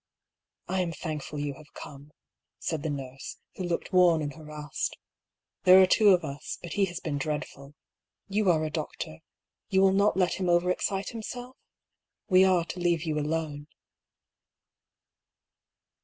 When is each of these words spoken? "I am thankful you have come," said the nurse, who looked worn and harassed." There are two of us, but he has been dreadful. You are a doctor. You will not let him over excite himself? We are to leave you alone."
"I 0.67 0.81
am 0.81 0.91
thankful 0.93 1.37
you 1.37 1.53
have 1.53 1.75
come," 1.75 2.11
said 2.57 2.81
the 2.81 2.89
nurse, 2.89 3.37
who 3.55 3.63
looked 3.63 3.93
worn 3.93 4.23
and 4.23 4.33
harassed." 4.33 4.97
There 5.63 5.79
are 5.79 5.85
two 5.85 6.07
of 6.09 6.23
us, 6.23 6.57
but 6.59 6.73
he 6.73 6.85
has 6.85 6.99
been 6.99 7.19
dreadful. 7.19 7.75
You 8.27 8.49
are 8.49 8.63
a 8.65 8.71
doctor. 8.71 9.19
You 9.69 9.81
will 9.83 9.93
not 9.93 10.17
let 10.17 10.39
him 10.39 10.49
over 10.49 10.71
excite 10.71 11.09
himself? 11.09 11.55
We 12.27 12.43
are 12.43 12.65
to 12.65 12.79
leave 12.79 13.03
you 13.03 13.19
alone." 13.19 13.67